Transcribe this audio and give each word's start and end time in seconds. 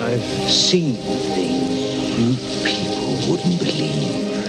I've 0.00 0.50
seen 0.50 0.96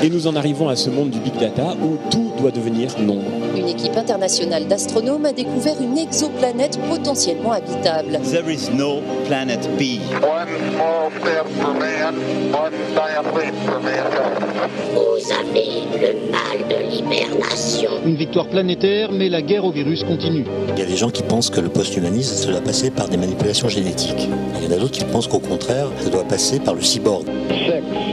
Et 0.01 0.09
nous 0.09 0.27
en 0.27 0.35
arrivons 0.35 0.69
à 0.69 0.77
ce 0.77 0.89
monde 0.89 1.09
du 1.09 1.19
big 1.19 1.37
data 1.37 1.75
où 1.81 1.97
tout 2.09 2.31
doit 2.39 2.51
devenir 2.51 2.97
nombre. 2.99 3.23
Une 3.57 3.67
équipe 3.67 3.97
internationale 3.97 4.65
d'astronomes 4.65 5.25
a 5.25 5.33
découvert 5.33 5.75
une 5.81 5.97
exoplanète 5.97 6.79
potentiellement 6.89 7.51
habitable. 7.51 8.19
There 8.31 8.49
is 8.49 8.69
no 8.73 9.01
planet 9.27 9.59
B. 9.77 9.99
One 10.21 10.47
small 10.73 11.11
step 11.19 11.47
for 11.59 11.73
man, 11.73 12.15
one 12.53 12.71
giant 12.95 13.25
leap 13.35 13.53
for 13.65 13.81
mankind. 13.81 14.49
Vous 14.93 15.31
avez 15.33 15.83
le 15.99 16.31
mal 16.31 16.67
de 16.69 16.89
l'hibernation. 16.89 17.91
Une 18.05 18.15
victoire 18.15 18.47
planétaire, 18.47 19.11
mais 19.11 19.27
la 19.27 19.41
guerre 19.41 19.65
au 19.65 19.71
virus 19.71 20.03
continue. 20.03 20.45
Il 20.75 20.79
y 20.79 20.83
a 20.83 20.85
des 20.85 20.97
gens 20.97 21.09
qui 21.09 21.23
pensent 21.23 21.49
que 21.49 21.59
le 21.59 21.69
post-humanisme, 21.69 22.35
ça 22.35 22.49
doit 22.49 22.61
passer 22.61 22.89
par 22.89 23.09
des 23.09 23.17
manipulations 23.17 23.67
génétiques. 23.67 24.29
Il 24.61 24.63
y 24.63 24.73
en 24.73 24.77
a 24.77 24.79
d'autres 24.79 24.93
qui 24.93 25.03
pensent 25.03 25.27
qu'au 25.27 25.39
contraire, 25.39 25.87
ça 25.99 26.09
doit 26.09 26.23
passer 26.23 26.59
par 26.59 26.73
le 26.73 26.81
cyborg. 26.81 27.25
Six, 27.49 28.08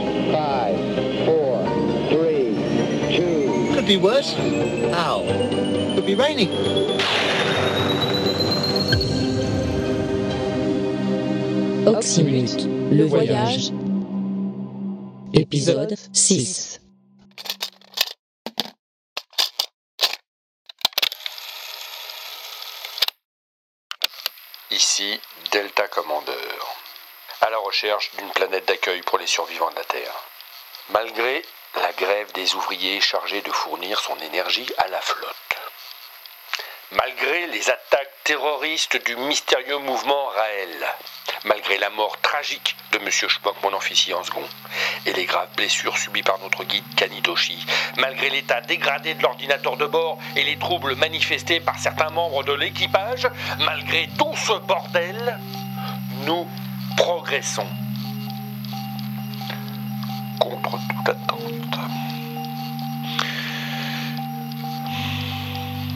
Could 3.87 4.01
be 4.01 4.03
worse? 4.03 4.33
How? 4.91 5.23
Could 5.95 6.05
be 6.05 6.13
raining. 6.13 6.49
Oxymute, 11.87 12.67
le 12.91 13.05
voyage, 13.05 13.71
épisode 15.33 15.95
6. 16.11 16.81
Ici, 24.69 25.17
Delta 25.53 25.87
Commander, 25.87 26.33
à 27.39 27.49
la 27.49 27.57
recherche 27.59 28.11
d'une 28.17 28.31
planète 28.31 28.67
d'accueil 28.67 29.01
pour 29.03 29.17
les 29.17 29.27
survivants 29.27 29.71
de 29.71 29.75
la 29.75 29.85
Terre. 29.85 30.13
Malgré 30.91 31.41
la 31.75 31.91
grève 31.93 32.31
des 32.33 32.55
ouvriers 32.55 33.01
chargés 33.01 33.41
de 33.41 33.51
fournir 33.51 33.99
son 33.99 34.17
énergie 34.19 34.69
à 34.77 34.87
la 34.87 35.01
flotte. 35.01 35.35
Malgré 36.91 37.47
les 37.47 37.69
attaques 37.69 38.13
terroristes 38.23 39.05
du 39.05 39.17
mystérieux 39.17 39.77
mouvement 39.79 40.27
Raël, 40.27 40.87
malgré 41.43 41.77
la 41.77 41.89
mort 41.89 42.19
tragique 42.21 42.77
de 42.93 42.97
M. 42.99 43.09
Schmock, 43.09 43.61
mon 43.61 43.73
officier 43.73 44.13
en 44.13 44.23
second, 44.23 44.47
et 45.05 45.11
les 45.11 45.25
graves 45.25 45.53
blessures 45.55 45.97
subies 45.97 46.23
par 46.23 46.39
notre 46.39 46.63
guide 46.63 46.85
Kanitoshi, 46.95 47.65
malgré 47.97 48.29
l'état 48.29 48.61
dégradé 48.61 49.15
de 49.15 49.21
l'ordinateur 49.21 49.75
de 49.75 49.85
bord 49.85 50.17
et 50.37 50.43
les 50.43 50.57
troubles 50.57 50.95
manifestés 50.95 51.59
par 51.59 51.77
certains 51.77 52.09
membres 52.09 52.43
de 52.43 52.53
l'équipage, 52.53 53.27
malgré 53.59 54.07
tout 54.17 54.35
ce 54.35 54.53
bordel, 54.53 55.39
nous 56.25 56.47
progressons 56.95 57.67
contre 60.39 60.79
toute 60.87 61.09
attente. 61.09 61.79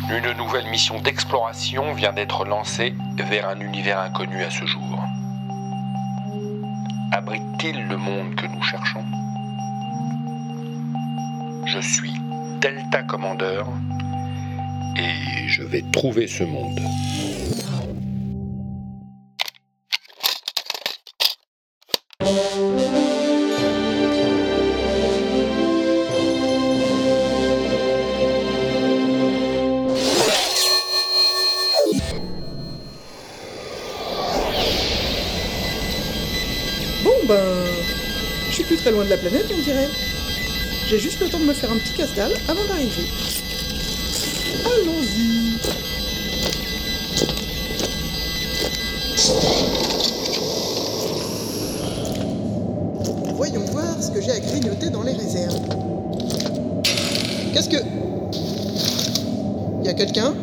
Une 0.09 0.33
nouvelle 0.33 0.67
mission 0.67 0.99
d'exploration 0.99 1.93
vient 1.93 2.11
d'être 2.11 2.45
lancée 2.45 2.93
vers 3.17 3.47
un 3.47 3.59
univers 3.59 3.99
inconnu 3.99 4.43
à 4.43 4.49
ce 4.49 4.65
jour. 4.65 5.03
Abrite-t-il 7.13 7.87
le 7.87 7.97
monde 7.97 8.35
que 8.35 8.45
nous 8.47 8.61
cherchons? 8.61 9.03
Je 11.65 11.79
suis 11.79 12.13
Delta 12.59 13.03
Commander 13.03 13.63
et 14.97 15.47
je 15.47 15.63
vais 15.63 15.83
trouver 15.93 16.27
ce 16.27 16.43
monde. 16.43 16.79
Très 38.81 38.91
loin 38.91 39.05
de 39.05 39.09
la 39.09 39.17
planète, 39.17 39.45
on 39.55 39.61
dirait. 39.61 39.89
J'ai 40.87 40.97
juste 40.97 41.19
le 41.19 41.29
temps 41.29 41.37
de 41.39 41.45
me 41.45 41.53
faire 41.53 41.71
un 41.71 41.77
petit 41.77 41.93
cascade 41.93 42.31
avant 42.47 42.63
d'arriver. 42.65 43.05
Allons-y. 44.65 45.57
Voyons 53.35 53.65
voir 53.71 54.01
ce 54.01 54.09
que 54.09 54.19
j'ai 54.19 54.31
à 54.31 54.39
grignoter 54.39 54.89
dans 54.89 55.03
les 55.03 55.13
réserves. 55.13 55.59
Qu'est-ce 57.53 57.69
que... 57.69 57.77
Y 59.83 59.89
a 59.89 59.93
quelqu'un? 59.93 60.33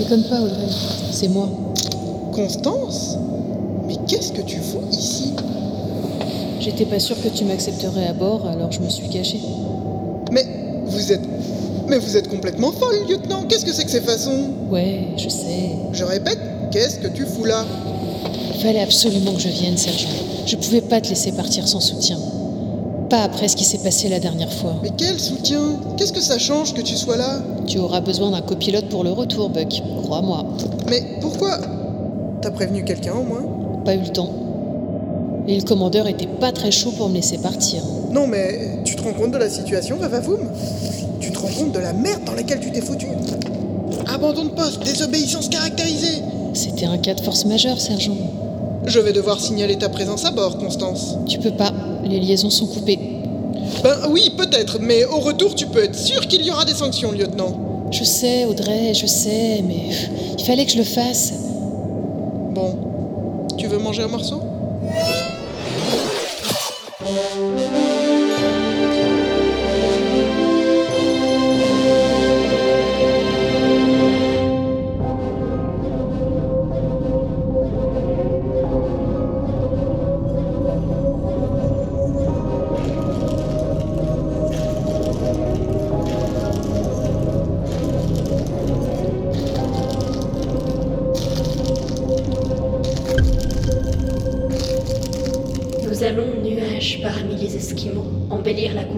Déconne 0.00 0.24
pas, 0.24 0.40
Audrey. 0.40 0.66
C'est 1.12 1.28
moi. 1.28 1.48
Constance? 2.32 3.16
Mais 3.86 3.96
qu'est-ce 4.08 4.32
que 4.32 4.42
tu 4.42 4.58
fous 4.58 4.82
ici? 4.90 5.34
J'étais 6.68 6.84
pas 6.84 7.00
sûre 7.00 7.16
que 7.22 7.28
tu 7.28 7.46
m'accepterais 7.46 8.08
à 8.08 8.12
bord, 8.12 8.46
alors 8.46 8.70
je 8.70 8.80
me 8.80 8.90
suis 8.90 9.08
cachée. 9.08 9.40
Mais 10.30 10.44
vous 10.84 11.12
êtes... 11.12 11.22
Mais 11.88 11.96
vous 11.96 12.14
êtes 12.14 12.28
complètement 12.28 12.72
folle, 12.72 13.06
lieutenant 13.08 13.44
Qu'est-ce 13.48 13.64
que 13.64 13.72
c'est 13.72 13.84
que 13.86 13.90
ces 13.90 14.02
façons? 14.02 14.50
Ouais, 14.70 15.08
je 15.16 15.30
sais. 15.30 15.70
Je 15.94 16.04
répète, 16.04 16.38
qu'est-ce 16.70 16.98
que 16.98 17.08
tu 17.08 17.24
fous 17.24 17.46
là? 17.46 17.64
Il 18.54 18.60
fallait 18.60 18.82
absolument 18.82 19.32
que 19.32 19.40
je 19.40 19.48
vienne, 19.48 19.78
sergent. 19.78 20.10
Je 20.44 20.56
pouvais 20.56 20.82
pas 20.82 21.00
te 21.00 21.08
laisser 21.08 21.32
partir 21.32 21.66
sans 21.66 21.80
soutien. 21.80 22.18
Pas 23.08 23.22
après 23.22 23.48
ce 23.48 23.56
qui 23.56 23.64
s'est 23.64 23.78
passé 23.78 24.10
la 24.10 24.20
dernière 24.20 24.52
fois. 24.52 24.76
Mais 24.82 24.90
quel 24.94 25.18
soutien? 25.18 25.80
Qu'est-ce 25.96 26.12
que 26.12 26.20
ça 26.20 26.38
change 26.38 26.74
que 26.74 26.82
tu 26.82 26.96
sois 26.96 27.16
là? 27.16 27.40
Tu 27.66 27.78
auras 27.78 28.02
besoin 28.02 28.30
d'un 28.30 28.42
copilote 28.42 28.90
pour 28.90 29.04
le 29.04 29.12
retour, 29.12 29.48
Buck. 29.48 29.80
Crois-moi. 30.02 30.44
Mais 30.90 31.02
pourquoi? 31.22 31.56
T'as 32.42 32.50
prévenu 32.50 32.84
quelqu'un 32.84 33.14
au 33.14 33.22
moins? 33.22 33.46
Pas 33.86 33.94
eu 33.94 34.00
le 34.00 34.08
temps. 34.08 34.47
Et 35.48 35.56
le 35.56 35.62
commandeur 35.62 36.06
était 36.06 36.26
pas 36.26 36.52
très 36.52 36.70
chaud 36.70 36.92
pour 36.92 37.08
me 37.08 37.14
laisser 37.14 37.38
partir. 37.38 37.82
Non 38.12 38.26
mais 38.26 38.80
tu 38.84 38.96
te 38.96 39.02
rends 39.02 39.14
compte 39.14 39.30
de 39.30 39.38
la 39.38 39.48
situation, 39.48 39.96
Vavavoum 39.96 40.40
Tu 41.20 41.32
te 41.32 41.38
rends 41.38 41.48
compte 41.48 41.72
de 41.72 41.78
la 41.78 41.94
merde 41.94 42.22
dans 42.26 42.34
laquelle 42.34 42.60
tu 42.60 42.70
t'es 42.70 42.82
foutu? 42.82 43.06
Abandon 44.06 44.44
de 44.44 44.50
poste, 44.50 44.84
désobéissance 44.84 45.48
caractérisée 45.48 46.22
C'était 46.52 46.84
un 46.84 46.98
cas 46.98 47.14
de 47.14 47.22
force 47.22 47.46
majeure, 47.46 47.80
sergent. 47.80 48.16
Je 48.84 49.00
vais 49.00 49.14
devoir 49.14 49.40
signaler 49.40 49.76
ta 49.76 49.88
présence 49.88 50.26
à 50.26 50.32
bord, 50.32 50.58
Constance. 50.58 51.16
Tu 51.26 51.38
peux 51.38 51.50
pas. 51.50 51.72
Les 52.04 52.20
liaisons 52.20 52.50
sont 52.50 52.66
coupées. 52.66 52.98
Ben 53.82 53.96
oui, 54.10 54.30
peut-être, 54.36 54.78
mais 54.80 55.06
au 55.06 55.18
retour, 55.18 55.54
tu 55.54 55.66
peux 55.66 55.82
être 55.82 55.96
sûr 55.96 56.26
qu'il 56.26 56.44
y 56.44 56.50
aura 56.50 56.66
des 56.66 56.74
sanctions, 56.74 57.10
lieutenant. 57.12 57.86
Je 57.90 58.04
sais, 58.04 58.44
Audrey, 58.44 58.92
je 58.92 59.06
sais, 59.06 59.62
mais 59.66 59.90
il 60.38 60.44
fallait 60.44 60.66
que 60.66 60.72
je 60.72 60.78
le 60.78 60.84
fasse. 60.84 61.32
Bon, 62.50 62.76
tu 63.56 63.66
veux 63.66 63.78
manger 63.78 64.02
un 64.02 64.08
morceau? 64.08 64.42
Nous 67.10 67.87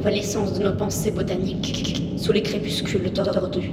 convalescence 0.00 0.54
de 0.54 0.64
nos 0.64 0.72
pensées 0.72 1.10
botaniques 1.10 2.00
sous 2.16 2.32
les 2.32 2.42
crépuscules 2.42 3.12
tordus. 3.12 3.70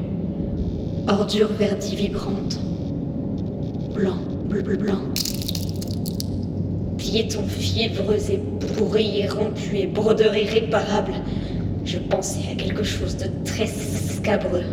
Ordures 1.07 1.53
verdies 1.57 1.95
vibrantes. 1.95 2.59
Blanc, 3.95 4.17
bleu, 4.49 4.61
bleu, 4.61 4.75
blanc. 4.75 4.99
Piétons 6.97 7.47
fiévreux 7.47 8.19
et 8.29 8.39
pourris 8.75 9.21
et 9.21 9.29
rompus 9.29 9.71
et 9.73 9.87
brodeurs 9.87 10.35
irréparables. 10.35 11.13
Je 11.85 11.97
pensais 11.97 12.41
à 12.51 12.55
quelque 12.55 12.83
chose 12.83 13.15
de 13.15 13.27
très 13.45 13.67
scabreux. 13.67 14.65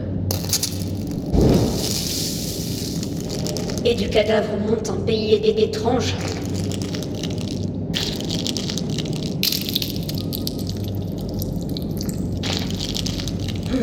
Et 3.84 3.94
du 3.94 4.08
cadavre 4.08 4.56
monte 4.68 4.90
un 4.90 5.00
pays 5.06 5.34
étrange. 5.34 6.16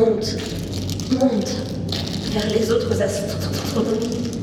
Monte, 0.02 0.36
monte 1.12 1.56
vers 2.32 2.50
les 2.50 2.72
autres 2.72 3.00
astronomies. 3.00 4.41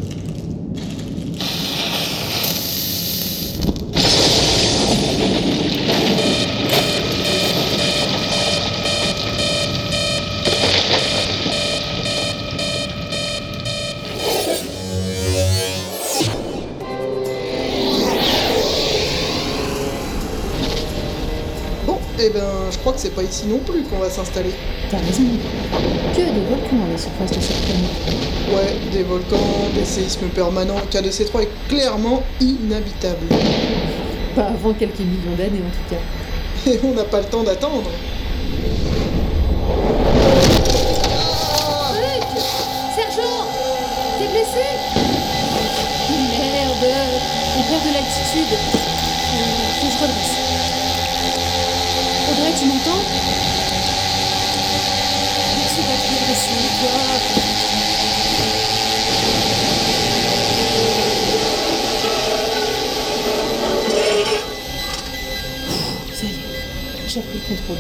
C'est 23.00 23.16
pas 23.16 23.24
ici 23.24 23.46
non 23.48 23.60
plus 23.60 23.84
qu'on 23.84 24.00
va 24.00 24.10
s'installer. 24.10 24.52
T'as 24.92 24.98
raison. 24.98 25.24
Que 26.14 26.20
des 26.20 26.46
volcans 26.50 26.86
à 26.86 26.92
la 26.92 26.98
surface 26.98 27.32
de 27.32 27.42
cette 27.42 27.62
planète? 27.64 27.96
Ouais, 28.52 28.76
des 28.92 29.04
volcans, 29.04 29.38
des 29.74 29.86
séismes 29.86 30.28
permanents. 30.28 30.82
KDC3 30.92 31.44
est 31.44 31.70
clairement 31.70 32.24
inhabitable. 32.42 33.28
Pas 34.36 34.48
avant 34.48 34.74
quelques 34.74 35.00
millions 35.00 35.36
d'années 35.38 35.62
en 35.66 35.72
tout 35.72 35.96
cas. 35.96 36.70
Et 36.72 36.80
on 36.84 36.94
n'a 36.94 37.06
pas 37.06 37.20
le 37.20 37.26
temps 37.26 37.44
d'attendre. 37.44 37.90
Sergent 42.96 43.48
T'es 44.20 44.28
blessé 44.28 44.66
Merde 46.10 46.96
On 47.58 47.62
perd 47.62 47.84
de 47.88 47.94
l'altitude. 47.94 48.54
Euh, 48.54 49.80
faut 49.80 49.88
que 49.88 49.94
je 49.94 50.04
redresse. 50.04 50.39
Audrey, 50.39 50.39
tu 52.60 52.66
m'entends 52.66 53.00
Tu 55.76 55.82
vas 55.82 55.96
toi 56.82 56.92
Ça 66.14 66.26
y 66.26 66.28
est, 66.28 66.34
j'ai 67.08 67.20
repris 67.22 67.40
le 67.40 67.56
contrôle. 67.56 67.78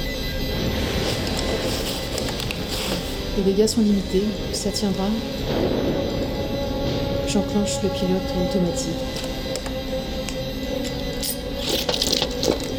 Les 3.38 3.44
dégâts 3.44 3.68
sont 3.68 3.82
limités, 3.82 4.24
ça 4.54 4.72
tiendra. 4.72 5.10
J'enclenche 7.28 7.84
le 7.84 7.90
pilote 7.90 8.22
automatique. 8.48 8.96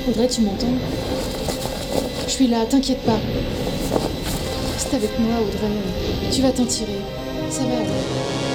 Audrey, 0.08 0.28
tu 0.28 0.40
m'entends 0.40 1.09
suis 2.40 2.48
là, 2.48 2.64
t'inquiète 2.64 3.02
pas. 3.04 3.18
Reste 4.72 4.94
avec 4.94 5.10
moi, 5.18 5.34
Audrey. 5.42 6.32
Tu 6.32 6.40
vas 6.40 6.50
t'en 6.50 6.64
tirer. 6.64 7.00
Ça 7.50 7.64
va 7.64 7.76
aller. 7.76 8.49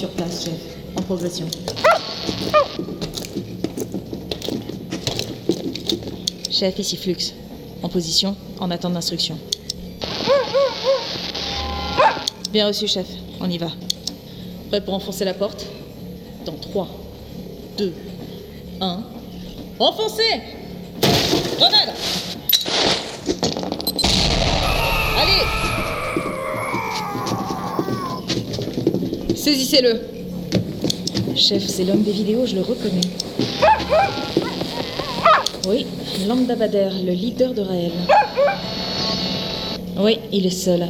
Sur 0.00 0.08
place, 0.08 0.46
chef. 0.46 0.54
En 0.96 1.02
progression. 1.02 1.46
Chef, 6.50 6.78
ici 6.78 6.96
Flux. 6.96 7.34
En 7.82 7.90
position, 7.90 8.34
en 8.60 8.70
attente 8.70 8.94
d'instruction. 8.94 9.38
Bien 12.50 12.66
reçu, 12.66 12.88
chef. 12.88 13.06
On 13.40 13.50
y 13.50 13.58
va. 13.58 13.72
Prêt 14.70 14.80
pour 14.80 14.94
enfoncer 14.94 15.26
la 15.26 15.34
porte? 15.34 15.66
Dans 16.46 16.54
3, 16.54 16.88
2, 17.76 17.92
1. 18.80 19.02
Enfoncez 19.78 20.40
Grenade 21.58 21.94
Allez 25.18 25.70
Saisissez-le 29.50 30.00
Chef, 31.34 31.66
c'est 31.66 31.82
l'homme 31.82 32.04
des 32.04 32.12
vidéos, 32.12 32.46
je 32.46 32.54
le 32.54 32.60
reconnais. 32.60 33.00
Oui, 35.66 35.86
Lambda 36.28 36.54
Bader, 36.54 36.90
le 37.04 37.10
leader 37.10 37.52
de 37.52 37.62
Raël. 37.62 37.90
Oui, 39.98 40.20
il 40.30 40.46
est 40.46 40.50
seul. 40.50 40.86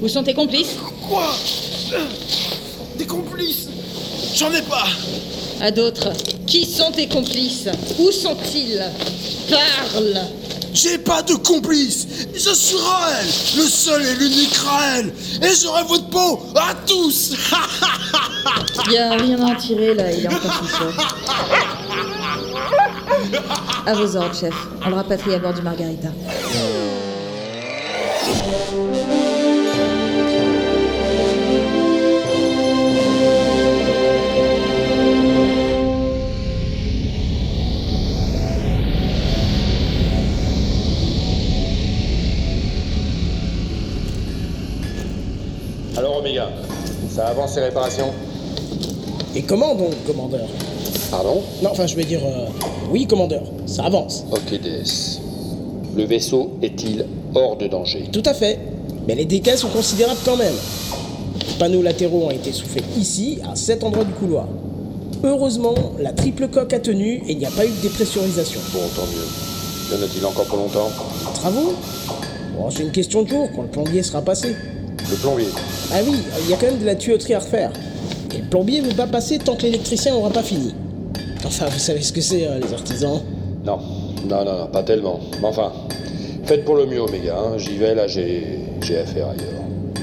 Où 0.00 0.08
sont 0.08 0.22
tes 0.22 0.32
complices? 0.32 0.76
Quoi? 1.06 1.30
Des 2.96 3.04
complices? 3.04 3.68
J'en 4.34 4.50
ai 4.50 4.62
pas 4.62 4.86
À 5.60 5.70
d'autres. 5.70 6.10
Qui 6.46 6.64
sont 6.64 6.90
tes 6.90 7.06
complices? 7.06 7.68
Où 7.98 8.10
sont-ils? 8.10 8.82
Parle 9.50 10.22
J'ai 10.74 10.98
pas 10.98 11.22
de 11.22 11.34
complices 11.34 12.06
Je 12.34 12.52
suis 12.52 12.76
Raël 12.76 13.26
Le 13.56 13.62
seul 13.62 14.02
et 14.04 14.14
l'unique 14.16 14.56
Raël 14.56 15.14
Et 15.40 15.54
j'aurai 15.62 15.84
votre 15.84 16.08
peau 16.10 16.40
à 16.56 16.74
tous 16.86 17.34
Y 18.90 18.96
a 18.98 19.12
rien 19.16 19.40
à 19.40 19.52
en 19.52 19.54
tirer 19.54 19.94
là, 19.94 20.10
il 20.10 20.24
est 20.24 20.28
encore 20.28 20.52
sous 20.54 20.66
choc. 20.66 20.94
À 23.86 23.94
vos 23.94 24.16
ordres, 24.16 24.34
chef. 24.34 24.54
On 24.84 24.90
le 24.90 24.96
rapatrie 24.96 25.34
à 25.34 25.38
bord 25.38 25.54
du 25.54 25.62
Margarita. 25.62 26.08
Ça 47.14 47.28
avance 47.28 47.52
ces 47.52 47.60
réparations 47.60 48.10
Et 49.36 49.42
comment 49.42 49.74
donc, 49.76 49.92
commandeur 50.04 50.48
Pardon 51.10 51.42
Non, 51.62 51.70
enfin, 51.70 51.86
je 51.86 51.94
veux 51.94 52.02
dire, 52.02 52.20
euh, 52.24 52.46
oui, 52.90 53.06
commandeur, 53.06 53.42
ça 53.66 53.84
avance. 53.84 54.24
Ok, 54.32 54.60
DS. 54.60 55.20
Le 55.96 56.04
vaisseau 56.04 56.54
est-il 56.60 57.06
hors 57.34 57.56
de 57.56 57.68
danger 57.68 58.08
Tout 58.10 58.22
à 58.24 58.34
fait. 58.34 58.58
Mais 59.06 59.14
les 59.14 59.26
dégâts 59.26 59.54
sont 59.54 59.68
considérables 59.68 60.18
quand 60.24 60.36
même. 60.36 60.54
Les 61.46 61.54
panneaux 61.58 61.82
latéraux 61.82 62.24
ont 62.24 62.30
été 62.30 62.50
soufflés 62.52 62.82
ici, 62.98 63.38
à 63.48 63.54
cet 63.54 63.84
endroit 63.84 64.04
du 64.04 64.12
couloir. 64.12 64.48
Heureusement, 65.22 65.74
la 66.00 66.12
triple 66.12 66.48
coque 66.48 66.72
a 66.72 66.80
tenu 66.80 67.22
et 67.28 67.32
il 67.32 67.38
n'y 67.38 67.46
a 67.46 67.50
pas 67.50 67.64
eu 67.64 67.70
de 67.70 67.80
dépressurisation. 67.82 68.60
Bon, 68.72 68.80
tant 68.96 69.06
mieux. 69.06 69.94
Y 69.96 70.00
en 70.00 70.04
a-t-il 70.04 70.26
encore 70.26 70.46
pour 70.46 70.58
longtemps 70.58 70.90
Travaux 71.34 71.74
Bon, 72.56 72.70
c'est 72.70 72.82
une 72.82 72.92
question 72.92 73.22
de 73.22 73.28
jour 73.28 73.48
quand 73.54 73.62
le 73.62 73.68
plombier 73.68 74.02
sera 74.02 74.20
passé. 74.20 74.56
Le 75.10 75.16
plombier 75.16 75.46
Ah 75.92 75.98
oui, 76.06 76.16
il 76.44 76.50
y 76.50 76.54
a 76.54 76.56
quand 76.56 76.66
même 76.66 76.78
de 76.78 76.86
la 76.86 76.94
tuyauterie 76.94 77.34
à 77.34 77.38
refaire. 77.38 77.70
Et 78.34 78.38
le 78.38 78.44
plombier 78.44 78.80
ne 78.80 78.88
veut 78.88 78.96
pas 78.96 79.06
passer 79.06 79.38
tant 79.38 79.54
que 79.54 79.62
l'électricien 79.62 80.12
n'aura 80.12 80.30
pas 80.30 80.42
fini. 80.42 80.74
Enfin, 81.44 81.66
vous 81.66 81.78
savez 81.78 82.02
ce 82.02 82.12
que 82.12 82.20
c'est, 82.20 82.46
hein, 82.46 82.58
les 82.62 82.72
artisans 82.72 83.20
Non, 83.64 83.78
non, 84.28 84.44
non, 84.44 84.58
non, 84.60 84.66
pas 84.66 84.82
tellement. 84.82 85.20
Mais 85.40 85.46
enfin, 85.48 85.72
faites 86.44 86.64
pour 86.64 86.74
le 86.76 86.86
mieux, 86.86 87.00
Omega. 87.00 87.36
hein. 87.38 87.58
J'y 87.58 87.76
vais, 87.76 87.94
là, 87.94 88.06
j'ai 88.06 88.58
j'ai 88.82 88.98
affaire 88.98 89.28
ailleurs. 89.28 89.62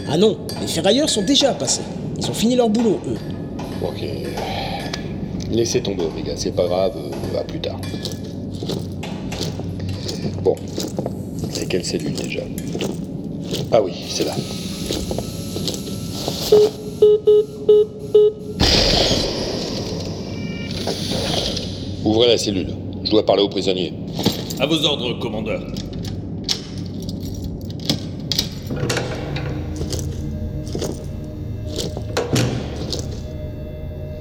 Ah 0.09 0.17
non, 0.17 0.37
les 0.61 0.67
ferrailleurs 0.67 1.09
sont 1.09 1.23
déjà 1.23 1.53
passés. 1.53 1.81
Ils 2.19 2.29
ont 2.29 2.33
fini 2.33 2.55
leur 2.55 2.69
boulot, 2.69 2.99
eux. 3.07 3.17
Ok. 3.83 4.03
Laissez 5.51 5.81
tomber, 5.81 6.03
Omega, 6.05 6.33
c'est 6.35 6.51
pas 6.55 6.65
grave, 6.67 6.93
euh, 6.97 7.39
à 7.39 7.43
plus 7.43 7.59
tard. 7.59 7.79
Bon. 10.43 10.55
C'est 11.51 11.67
quelle 11.67 11.83
cellule 11.83 12.13
déjà? 12.13 12.41
Ah 13.71 13.81
oui, 13.81 13.93
c'est 14.09 14.23
là. 14.25 14.33
Ouvrez 22.03 22.27
la 22.27 22.37
cellule. 22.37 22.73
Je 23.03 23.11
dois 23.11 23.25
parler 23.25 23.43
au 23.43 23.49
prisonnier. 23.49 23.93
À 24.59 24.65
vos 24.65 24.83
ordres, 24.85 25.19
commandeur. 25.19 25.61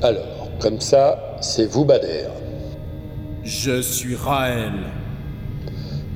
Alors, 0.03 0.49
comme 0.61 0.81
ça, 0.81 1.37
c'est 1.41 1.67
vous, 1.67 1.85
Bader. 1.85 2.29
Je 3.45 3.83
suis 3.83 4.15
Raël. 4.15 4.73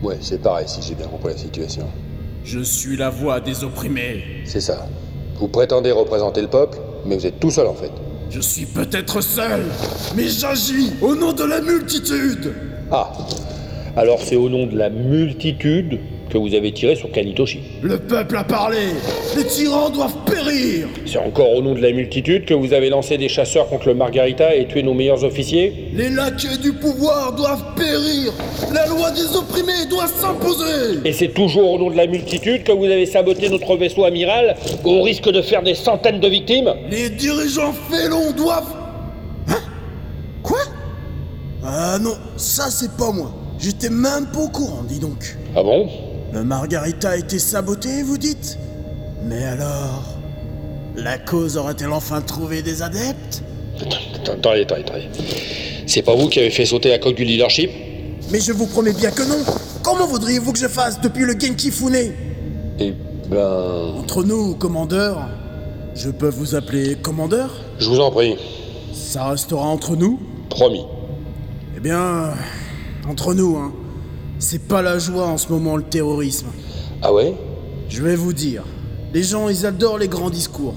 Ouais, 0.02 0.16
c'est 0.20 0.40
pareil 0.40 0.66
si 0.68 0.80
j'ai 0.80 0.94
bien 0.94 1.06
compris 1.06 1.32
la 1.32 1.38
situation. 1.38 1.86
Je 2.44 2.60
suis 2.60 2.96
la 2.98 3.08
voix 3.08 3.40
des 3.40 3.64
opprimés. 3.64 4.22
C'est 4.44 4.60
ça. 4.60 4.86
Vous 5.36 5.48
prétendez 5.48 5.90
représenter 5.90 6.42
le 6.42 6.48
peuple, 6.48 6.76
mais 7.06 7.16
vous 7.16 7.24
êtes 7.26 7.40
tout 7.40 7.50
seul 7.50 7.66
en 7.66 7.74
fait. 7.74 7.90
Je 8.28 8.40
suis 8.40 8.66
peut-être 8.66 9.22
seul, 9.22 9.62
mais 10.14 10.28
j'agis 10.28 10.92
au 11.00 11.14
nom 11.14 11.32
de 11.32 11.44
la 11.44 11.62
multitude. 11.62 12.52
Ah 12.92 13.10
Alors 13.96 14.20
c'est 14.22 14.36
au 14.36 14.50
nom 14.50 14.66
de 14.66 14.76
la 14.76 14.90
multitude 14.90 16.00
que 16.28 16.36
vous 16.36 16.54
avez 16.54 16.72
tiré 16.72 16.96
sur 16.96 17.10
Kanitoshi. 17.10 17.60
Le 17.82 17.96
peuple 17.98 18.36
a 18.36 18.44
parlé. 18.44 18.88
Les 19.36 19.44
tyrans 19.44 19.88
doivent 19.88 20.13
périr. 20.24 20.88
C'est 21.06 21.18
encore 21.18 21.52
au 21.52 21.62
nom 21.62 21.74
de 21.74 21.80
la 21.80 21.92
multitude 21.92 22.44
que 22.44 22.54
vous 22.54 22.72
avez 22.72 22.90
lancé 22.90 23.18
des 23.18 23.28
chasseurs 23.28 23.68
contre 23.68 23.88
le 23.88 23.94
Margarita 23.94 24.54
et 24.54 24.66
tué 24.66 24.82
nos 24.82 24.94
meilleurs 24.94 25.24
officiers 25.24 25.90
Les 25.94 26.10
laquais 26.10 26.56
du 26.60 26.72
pouvoir 26.72 27.32
doivent 27.34 27.74
périr. 27.76 28.32
La 28.72 28.86
loi 28.86 29.10
des 29.10 29.36
opprimés 29.36 29.86
doit 29.88 30.08
s'imposer. 30.08 31.00
Et 31.04 31.12
c'est 31.12 31.28
toujours 31.28 31.72
au 31.72 31.78
nom 31.78 31.90
de 31.90 31.96
la 31.96 32.06
multitude 32.06 32.64
que 32.64 32.72
vous 32.72 32.84
avez 32.84 33.06
saboté 33.06 33.48
notre 33.48 33.76
vaisseau 33.76 34.04
amiral 34.04 34.56
au 34.84 35.02
risque 35.02 35.28
de 35.30 35.42
faire 35.42 35.62
des 35.62 35.74
centaines 35.74 36.20
de 36.20 36.28
victimes 36.28 36.72
Les 36.90 37.10
dirigeants 37.10 37.74
félons 37.90 38.32
doivent... 38.32 38.74
Hein? 39.48 39.60
Quoi? 40.42 40.60
Ah 41.64 41.98
non, 42.00 42.14
ça 42.36 42.70
c'est 42.70 42.96
pas 42.96 43.12
moi. 43.12 43.32
J'étais 43.58 43.90
même 43.90 44.26
pas 44.32 44.40
au 44.40 44.48
courant, 44.48 44.82
dis 44.86 44.98
donc. 44.98 45.36
Ah 45.56 45.62
bon? 45.62 45.88
Le 46.32 46.42
Margarita 46.42 47.10
a 47.10 47.16
été 47.16 47.38
saboté, 47.38 48.02
vous 48.02 48.18
dites? 48.18 48.58
Mais 49.24 49.44
alors... 49.44 50.13
La 50.96 51.18
cause 51.18 51.56
aura-t-elle 51.56 51.92
enfin 51.92 52.20
trouvé 52.20 52.62
des 52.62 52.82
adeptes 52.82 53.42
Attendez, 53.80 54.62
attendez, 54.62 54.82
attendez. 54.82 55.08
C'est 55.86 56.02
pas 56.02 56.14
vous 56.14 56.28
qui 56.28 56.38
avez 56.40 56.50
fait 56.50 56.64
sauter 56.66 56.88
la 56.90 56.98
coque 56.98 57.16
du 57.16 57.24
leadership 57.24 57.70
Mais 58.30 58.40
je 58.40 58.52
vous 58.52 58.66
promets 58.66 58.92
bien 58.92 59.10
que 59.10 59.22
non 59.22 59.44
Comment 59.82 60.06
voudriez-vous 60.06 60.52
que 60.52 60.58
je 60.58 60.68
fasse 60.68 61.00
depuis 61.00 61.24
le 61.24 61.38
Genki 61.38 61.70
Fune 61.70 62.12
Eh 62.78 62.94
ben... 63.28 63.94
Entre 63.98 64.22
nous, 64.22 64.54
commandeur, 64.54 65.28
je 65.94 66.10
peux 66.10 66.28
vous 66.28 66.54
appeler 66.54 66.96
commandeur 66.96 67.50
Je 67.78 67.88
vous 67.88 68.00
en 68.00 68.10
prie. 68.10 68.36
Ça 68.92 69.28
restera 69.28 69.66
entre 69.66 69.96
nous 69.96 70.18
Promis. 70.48 70.84
Eh 71.76 71.80
bien, 71.80 72.30
entre 73.08 73.34
nous, 73.34 73.56
hein. 73.56 73.72
C'est 74.38 74.66
pas 74.66 74.82
la 74.82 74.98
joie 74.98 75.26
en 75.26 75.36
ce 75.38 75.48
moment, 75.48 75.76
le 75.76 75.82
terrorisme. 75.82 76.46
Ah 77.02 77.12
ouais? 77.12 77.34
Je 77.88 78.02
vais 78.02 78.16
vous 78.16 78.32
dire. 78.32 78.62
Les 79.12 79.22
gens, 79.22 79.48
ils 79.48 79.64
adorent 79.66 79.98
les 79.98 80.08
grands 80.08 80.30
discours. 80.30 80.74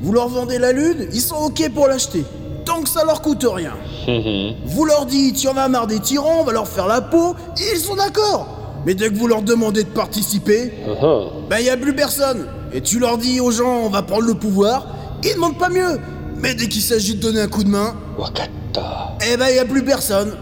Vous 0.00 0.12
leur 0.12 0.28
vendez 0.28 0.58
la 0.58 0.72
lune, 0.72 1.08
ils 1.12 1.20
sont 1.20 1.36
ok 1.36 1.70
pour 1.74 1.86
l'acheter. 1.88 2.24
Tant 2.64 2.82
que 2.82 2.88
ça 2.88 3.04
leur 3.04 3.22
coûte 3.22 3.44
rien. 3.48 3.72
Mhm. 4.06 4.54
Vous 4.66 4.84
leur 4.84 5.06
dites, 5.06 5.42
y 5.42 5.48
en 5.48 5.56
a 5.56 5.68
marre 5.68 5.86
des 5.86 5.98
tyrans, 6.00 6.38
on 6.40 6.44
va 6.44 6.52
leur 6.52 6.68
faire 6.68 6.86
la 6.86 7.00
peau, 7.00 7.34
ils 7.74 7.78
sont 7.78 7.96
d'accord. 7.96 8.46
Mais 8.86 8.94
dès 8.94 9.08
que 9.10 9.14
vous 9.16 9.26
leur 9.26 9.42
demandez 9.42 9.82
de 9.84 9.88
participer, 9.88 10.72
Uh-huh. 10.86 11.30
ben 11.50 11.58
y 11.60 11.68
a 11.70 11.76
plus 11.76 11.94
personne. 11.94 12.46
Et 12.72 12.80
tu 12.80 12.98
leur 12.98 13.18
dis 13.18 13.40
aux 13.40 13.50
gens, 13.50 13.80
on 13.84 13.88
va 13.88 14.02
prendre 14.02 14.22
le 14.24 14.34
pouvoir, 14.34 14.86
ils 15.24 15.34
demandent 15.34 15.58
pas 15.58 15.68
mieux. 15.70 15.98
Mais 16.36 16.54
dès 16.54 16.68
qu'il 16.68 16.82
s'agit 16.82 17.16
de 17.16 17.20
donner 17.20 17.40
un 17.40 17.48
coup 17.48 17.64
de 17.64 17.68
main, 17.68 17.94
Wakata. 18.18 19.16
eh 19.32 19.36
ben 19.36 19.48
y 19.48 19.58
a 19.58 19.64
plus 19.64 19.84
personne. 19.84 20.32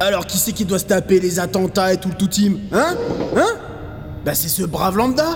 Alors 0.00 0.26
qui 0.26 0.38
c'est 0.38 0.52
qui 0.52 0.64
doit 0.64 0.78
se 0.78 0.86
taper 0.86 1.20
les 1.20 1.38
attentats 1.38 1.92
et 1.92 1.96
tout 1.98 2.08
le 2.08 2.14
tout 2.14 2.26
team 2.28 2.58
Hein? 2.72 2.94
Hein? 3.36 3.54
Bah 4.24 4.34
c'est 4.34 4.48
ce 4.48 4.62
brave 4.62 4.96
lambda 4.96 5.26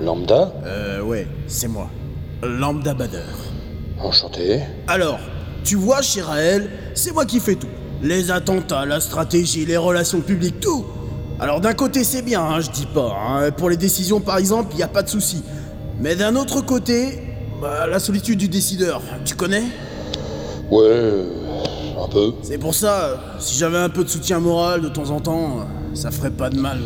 Lambda? 0.00 0.52
Euh 0.66 1.00
ouais, 1.00 1.26
c'est 1.46 1.68
moi. 1.68 1.88
Lambda 2.42 2.94
Bader. 2.94 3.22
Enchanté. 4.02 4.60
Alors, 4.88 5.18
tu 5.64 5.76
vois, 5.76 6.02
chez 6.02 6.20
Raël, 6.22 6.68
c'est 6.94 7.12
moi 7.12 7.24
qui 7.24 7.40
fais 7.40 7.54
tout. 7.54 7.68
Les 8.02 8.30
attentats, 8.30 8.84
la 8.84 9.00
stratégie, 9.00 9.64
les 9.64 9.76
relations 9.76 10.20
publiques, 10.20 10.60
tout. 10.60 10.84
Alors 11.40 11.60
d'un 11.60 11.72
côté 11.74 12.04
c'est 12.04 12.22
bien, 12.22 12.42
hein, 12.42 12.60
je 12.60 12.70
dis 12.70 12.86
pas. 12.86 13.16
hein. 13.18 13.50
Pour 13.50 13.68
les 13.68 13.76
décisions 13.76 14.20
par 14.20 14.38
exemple, 14.38 14.76
y 14.76 14.82
a 14.84 14.88
pas 14.88 15.02
de 15.02 15.08
souci. 15.08 15.42
Mais 15.98 16.14
d'un 16.14 16.36
autre 16.36 16.60
côté, 16.60 17.18
bah, 17.60 17.86
la 17.88 17.98
solitude 17.98 18.38
du 18.38 18.48
décideur, 18.48 19.00
tu 19.24 19.34
connais? 19.34 19.64
Ouais, 20.70 21.24
un 22.00 22.08
peu. 22.08 22.34
C'est 22.42 22.58
pour 22.58 22.74
ça, 22.74 23.20
si 23.40 23.56
j'avais 23.58 23.78
un 23.78 23.88
peu 23.88 24.04
de 24.04 24.08
soutien 24.08 24.38
moral 24.38 24.80
de 24.82 24.88
temps 24.88 25.10
en 25.10 25.20
temps, 25.20 25.66
ça 25.94 26.10
ferait 26.10 26.30
pas 26.30 26.50
de 26.50 26.58
mal. 26.58 26.78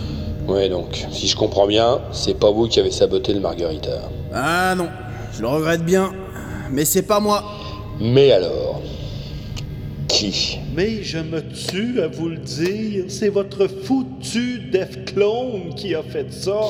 Ouais, 0.46 0.68
donc, 0.68 1.06
si 1.12 1.28
je 1.28 1.36
comprends 1.36 1.66
bien, 1.66 1.98
c'est 2.12 2.34
pas 2.38 2.50
vous 2.50 2.68
qui 2.68 2.80
avez 2.80 2.90
saboté 2.90 3.34
le 3.34 3.40
Margarita. 3.40 3.90
Ah 4.32 4.74
non, 4.76 4.88
je 5.32 5.42
le 5.42 5.48
regrette 5.48 5.84
bien, 5.84 6.12
mais 6.70 6.84
c'est 6.84 7.02
pas 7.02 7.20
moi. 7.20 7.44
Mais 8.00 8.30
alors 8.32 8.80
Qui? 10.08 10.58
Mais 10.74 11.02
je 11.02 11.18
me 11.18 11.40
tue 11.40 12.00
à 12.00 12.06
vous 12.08 12.28
le 12.28 12.36
dire, 12.38 13.04
c'est 13.08 13.28
votre 13.28 13.66
foutu 13.66 14.60
Def 14.70 15.04
Clone 15.06 15.74
qui 15.76 15.94
a 15.94 16.02
fait 16.02 16.32
ça. 16.32 16.60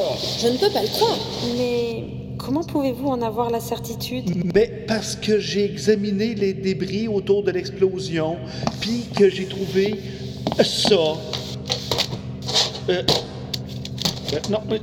Je 0.41 0.49
ne 0.49 0.57
peux 0.57 0.71
pas 0.71 0.83
le 0.83 0.89
croire. 0.89 1.19
Mais 1.57 2.05
comment 2.39 2.63
pouvez-vous 2.63 3.09
en 3.09 3.21
avoir 3.23 3.51
la 3.51 3.61
certitude? 3.61 4.25
Mais 4.55 4.85
parce 4.87 5.17
que 5.17 5.39
j'ai 5.39 5.65
examiné 5.65 6.35
les 6.35 6.55
débris 6.55 7.09
autour 7.09 7.43
de 7.43 7.51
l'explosion, 7.51 8.37
puis 8.81 9.05
que 9.17 9.29
j'ai 9.29 9.47
trouvé 9.47 10.01
ça. 10.63 10.95
Euh, 12.89 13.03
euh, 14.33 14.39
non, 14.51 14.61
mais. 14.69 14.81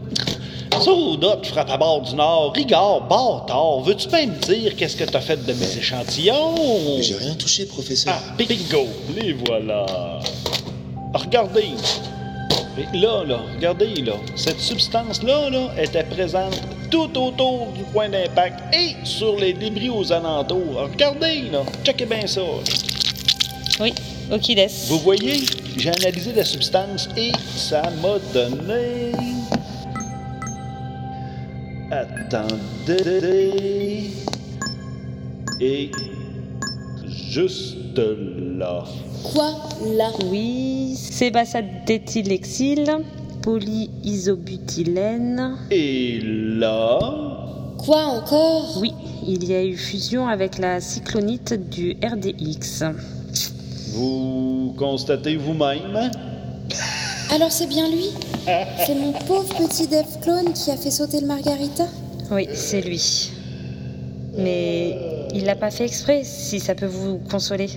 Soda, 0.82 1.38
tu 1.42 1.52
frappes 1.52 1.70
à 1.70 1.78
bord 1.78 2.02
du 2.02 2.16
Nord. 2.16 2.54
Rigard, 2.54 3.02
bâtard, 3.02 3.80
veux-tu 3.82 4.08
bien 4.10 4.28
me 4.28 4.38
dire 4.40 4.76
qu'est-ce 4.76 4.96
que 4.96 5.06
t'as 5.06 5.22
fait 5.22 5.44
de 5.44 5.54
mes 5.54 5.78
échantillons? 5.78 7.02
J'ai 7.02 7.16
rien 7.16 7.34
touché, 7.36 7.66
professeur. 7.66 8.14
Ah, 8.16 8.34
bingo, 8.38 8.88
les 9.16 9.34
voilà. 9.34 9.86
Regardez. 11.14 11.70
Et 12.78 12.98
là, 12.98 13.24
là, 13.24 13.40
regardez, 13.56 14.02
là, 14.02 14.14
cette 14.36 14.60
substance-là, 14.60 15.50
là, 15.50 15.70
était 15.82 16.04
présente 16.04 16.62
tout 16.92 17.18
autour 17.18 17.68
du 17.74 17.84
point 17.94 18.10
d'impact 18.10 18.76
et 18.76 18.96
sur 19.06 19.38
les 19.38 19.54
débris 19.54 19.90
aux 19.90 20.12
alentours. 20.12 20.90
Regardez, 20.92 21.44
là, 21.52 21.64
checkez 21.86 22.06
bien 22.06 22.28
ça. 22.28 22.42
Oui, 23.80 23.94
ok, 24.30 24.56
des. 24.56 24.68
Vous 24.88 25.00
voyez, 25.00 25.46
j'ai 25.78 25.90
analysé 25.90 26.34
la 26.34 26.44
substance 26.44 27.08
et 27.16 27.32
ça 27.56 27.82
m'a 28.02 28.20
donné... 28.34 29.14
Attendez... 31.96 34.12
Et... 35.62 35.90
Juste 37.30 37.98
là. 37.98 38.84
Quoi 39.24 39.54
là? 39.98 40.12
Oui, 40.30 40.94
sébaçadéthylexyle, 40.98 42.98
polyisobutylène. 43.42 45.58
Et 45.72 46.20
là... 46.22 47.00
Quoi 47.78 48.08
encore? 48.08 48.78
Oui, 48.82 48.92
il 49.26 49.46
y 49.46 49.54
a 49.54 49.64
eu 49.64 49.78
fusion 49.78 50.28
avec 50.28 50.58
la 50.58 50.82
cyclonite 50.82 51.54
du 51.54 51.96
RDX. 52.04 52.84
Vous 53.94 54.76
constatez 54.78 55.38
vous-même? 55.38 56.12
Alors 57.34 57.52
c'est 57.52 57.68
bien 57.68 57.90
lui? 57.90 58.10
C'est 58.46 58.94
mon 58.94 59.12
pauvre 59.12 59.54
petit 59.56 59.88
Def 59.88 60.20
Clone 60.22 60.54
qui 60.54 60.70
a 60.70 60.78
fait 60.78 60.92
sauter 60.92 61.20
le 61.20 61.26
Margarita 61.26 61.86
Oui, 62.30 62.48
c'est 62.54 62.82
lui. 62.82 63.32
Mais 64.38 64.96
il 65.34 65.46
l'a 65.46 65.56
pas 65.56 65.72
fait 65.72 65.86
exprès, 65.86 66.22
si 66.24 66.60
ça 66.60 66.76
peut 66.76 66.86
vous 66.86 67.20
consoler. 67.32 67.70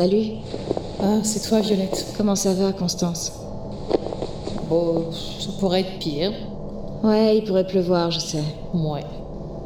Salut. 0.00 0.30
Ah, 0.98 1.18
c'est 1.22 1.46
toi, 1.46 1.60
Violette. 1.60 2.06
Comment 2.16 2.34
ça 2.34 2.54
va, 2.54 2.72
Constance? 2.72 3.32
Bon, 4.70 5.04
ça 5.12 5.50
pourrait 5.60 5.80
être 5.80 5.98
pire. 5.98 6.32
Ouais, 7.04 7.36
il 7.36 7.44
pourrait 7.44 7.66
pleuvoir, 7.66 8.10
je 8.10 8.18
sais. 8.18 8.42
Ouais. 8.72 9.04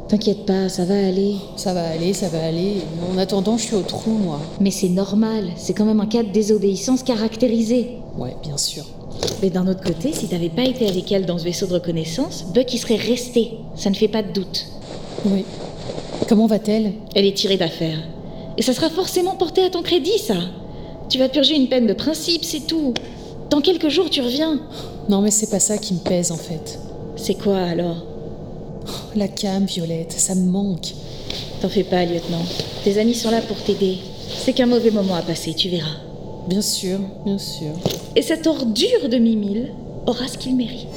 T'inquiète 0.09 0.45
pas, 0.45 0.67
ça 0.67 0.83
va 0.83 0.95
aller. 0.95 1.35
Ça 1.55 1.73
va 1.73 1.87
aller, 1.87 2.11
ça 2.11 2.27
va 2.27 2.43
aller. 2.43 2.81
En 3.09 3.17
attendant, 3.17 3.57
je 3.57 3.63
suis 3.63 3.75
au 3.77 3.81
trou, 3.81 4.11
moi. 4.11 4.41
Mais 4.59 4.71
c'est 4.71 4.89
normal, 4.89 5.51
c'est 5.55 5.73
quand 5.73 5.85
même 5.85 6.01
un 6.01 6.05
cas 6.05 6.23
de 6.23 6.31
désobéissance 6.33 7.01
caractérisé. 7.03 7.91
Ouais, 8.17 8.35
bien 8.43 8.57
sûr. 8.57 8.83
Mais 9.41 9.49
d'un 9.49 9.65
autre 9.67 9.85
côté, 9.85 10.11
si 10.11 10.27
t'avais 10.27 10.49
pas 10.49 10.65
été 10.65 10.85
avec 10.89 11.09
elle 11.13 11.25
dans 11.25 11.37
ce 11.37 11.45
vaisseau 11.45 11.67
de 11.67 11.75
reconnaissance, 11.75 12.43
Buck 12.53 12.73
y 12.73 12.77
serait 12.77 12.97
resté. 12.97 13.53
Ça 13.77 13.89
ne 13.89 13.95
fait 13.95 14.09
pas 14.09 14.21
de 14.21 14.33
doute. 14.33 14.65
Oui. 15.27 15.45
Comment 16.27 16.47
va-t-elle? 16.47 16.91
Elle 17.15 17.25
est 17.25 17.37
tirée 17.37 17.55
d'affaire. 17.55 17.99
Et 18.57 18.61
ça 18.61 18.73
sera 18.73 18.89
forcément 18.89 19.35
porté 19.35 19.63
à 19.63 19.69
ton 19.69 19.81
crédit, 19.81 20.17
ça. 20.17 20.35
Tu 21.09 21.17
vas 21.19 21.29
purger 21.29 21.55
une 21.55 21.67
peine 21.67 21.87
de 21.87 21.93
principe, 21.93 22.43
c'est 22.43 22.65
tout. 22.65 22.93
Dans 23.49 23.61
quelques 23.61 23.89
jours, 23.89 24.09
tu 24.09 24.21
reviens. 24.21 24.59
Non, 25.09 25.21
mais 25.21 25.31
c'est 25.31 25.49
pas 25.49 25.59
ça 25.59 25.77
qui 25.77 25.93
me 25.93 25.99
pèse, 25.99 26.31
en 26.31 26.37
fait. 26.37 26.79
C'est 27.15 27.35
quoi 27.35 27.57
alors? 27.57 28.03
La 29.15 29.27
cam, 29.27 29.65
Violette, 29.65 30.13
ça 30.13 30.35
me 30.35 30.49
manque. 30.49 30.93
T'en 31.61 31.69
fais 31.69 31.83
pas, 31.83 32.05
lieutenant. 32.05 32.43
Tes 32.83 32.97
amis 32.97 33.13
sont 33.13 33.31
là 33.31 33.41
pour 33.41 33.57
t'aider. 33.57 33.97
C'est 34.43 34.53
qu'un 34.53 34.65
mauvais 34.65 34.91
moment 34.91 35.15
à 35.15 35.21
passer, 35.21 35.53
tu 35.53 35.69
verras. 35.69 35.97
Bien 36.47 36.61
sûr, 36.61 36.99
bien 37.25 37.37
sûr. 37.37 37.71
Et 38.15 38.21
cette 38.21 38.47
ordure 38.47 39.09
de 39.09 39.17
Mimile 39.17 39.71
aura 40.05 40.27
ce 40.27 40.37
qu'il 40.37 40.55
mérite. 40.55 40.87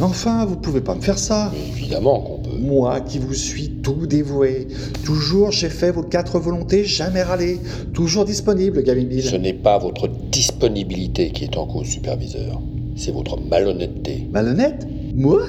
Enfin, 0.00 0.44
vous 0.44 0.56
pouvez 0.56 0.80
pas 0.80 0.94
me 0.94 1.00
faire 1.00 1.18
ça. 1.18 1.52
Évidemment 1.76 2.20
qu'on 2.20 2.38
peut. 2.38 2.58
Moi 2.58 3.00
qui 3.00 3.18
vous 3.18 3.34
suis 3.34 3.70
tout 3.82 4.06
dévoué. 4.06 4.68
Toujours 5.04 5.50
j'ai 5.50 5.68
fait 5.68 5.90
vos 5.90 6.02
quatre 6.02 6.38
volontés, 6.38 6.84
jamais 6.84 7.22
râlé. 7.22 7.58
Toujours 7.92 8.24
disponible, 8.24 8.82
Gamimil. 8.82 9.22
Ce 9.22 9.36
n'est 9.36 9.52
pas 9.52 9.78
votre 9.78 10.08
disponibilité 10.08 11.30
qui 11.30 11.44
est 11.44 11.56
en 11.56 11.66
cause, 11.66 11.86
superviseur. 11.86 12.60
C'est 12.96 13.12
votre 13.12 13.38
malhonnêteté. 13.40 14.28
Malhonnête? 14.32 14.86
Moi? 15.14 15.42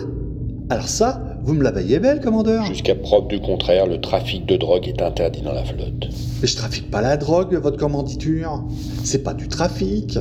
Alors 0.70 0.88
ça, 0.88 1.33
vous 1.46 1.54
me 1.54 1.64
la 1.64 1.72
veillez 1.72 2.00
belle, 2.00 2.22
commandeur 2.22 2.64
Jusqu'à 2.66 2.96
preuve 2.96 3.28
du 3.28 3.42
contraire, 3.42 3.86
le 3.86 4.00
trafic 4.00 4.46
de 4.46 4.56
drogue 4.56 4.88
est 4.88 5.02
interdit 5.02 5.42
dans 5.42 5.52
la 5.52 5.66
flotte. 5.66 6.08
Mais 6.42 6.48
je 6.48 6.56
trafique 6.56 6.90
pas 6.90 7.02
la 7.02 7.18
drogue, 7.18 7.56
votre 7.56 7.78
commanditure. 7.78 8.64
C'est 9.04 9.24
pas 9.24 9.34
du 9.34 9.50
trafic. 9.50 10.18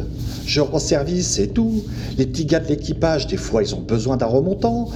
Je 0.47 0.61
rends 0.61 0.81
service, 0.81 1.29
c'est 1.29 1.55
tout. 1.55 1.85
Les 2.19 2.27
petits 2.27 2.45
gars 2.45 2.59
de 2.59 2.67
l'équipage, 2.67 3.29
des 3.29 3.37
fois, 3.37 3.63
ils 3.63 3.73
ont 3.77 3.81
besoin 3.81 4.17
d'un 4.17 4.27
remontant. 4.27 4.89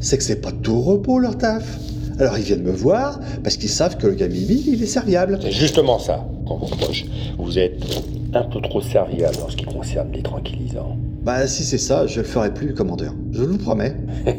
C'est 0.00 0.16
que 0.16 0.24
c'est 0.24 0.40
pas 0.40 0.52
tout 0.52 0.80
repos, 0.80 1.18
leur 1.18 1.36
taf. 1.36 1.78
Alors 2.18 2.38
ils 2.38 2.44
viennent 2.44 2.62
me 2.62 2.72
voir 2.72 3.20
parce 3.44 3.58
qu'ils 3.58 3.68
savent 3.68 3.98
que 3.98 4.06
le 4.06 4.14
gars 4.14 4.26
il 4.26 4.82
est 4.82 4.86
serviable. 4.86 5.38
C'est 5.42 5.50
justement 5.50 5.98
ça 5.98 6.26
qu'on 6.46 6.56
vous 6.56 6.64
reproche. 6.64 7.04
Vous 7.38 7.58
êtes 7.58 7.84
un 8.32 8.44
peu 8.44 8.62
trop 8.62 8.80
serviable 8.80 9.36
en 9.44 9.50
ce 9.50 9.56
qui 9.56 9.66
concerne 9.66 10.10
les 10.12 10.22
tranquillisants. 10.22 10.96
Bah 11.22 11.46
si 11.46 11.64
c'est 11.64 11.76
ça, 11.76 12.06
je 12.06 12.20
le 12.20 12.26
ferai 12.26 12.54
plus, 12.54 12.72
commandeur. 12.72 13.12
Je 13.32 13.42
vous 13.42 13.52
le 13.52 13.58
promets. 13.58 13.94